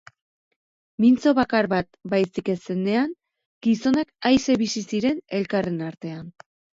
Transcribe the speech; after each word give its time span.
Mintzo 1.03 1.33
bakar 1.39 1.67
bat 1.73 1.89
baizik 2.13 2.49
ez 2.53 2.55
zenean, 2.73 3.11
gizonak 3.67 4.31
aise 4.31 4.57
bizi 4.63 4.83
ziren 4.95 5.21
elkarren 5.41 5.85
artean. 5.89 6.33